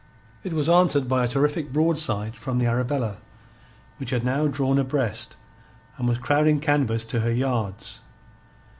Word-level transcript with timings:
It 0.41 0.53
was 0.53 0.67
answered 0.67 1.07
by 1.07 1.23
a 1.23 1.27
terrific 1.27 1.71
broadside 1.71 2.35
from 2.35 2.57
the 2.57 2.65
Arabella, 2.65 3.17
which 3.97 4.09
had 4.09 4.25
now 4.25 4.47
drawn 4.47 4.79
abreast, 4.79 5.35
and 5.97 6.07
was 6.07 6.17
crowding 6.17 6.59
canvas 6.59 7.05
to 7.05 7.19
her 7.19 7.31
yards. 7.31 8.01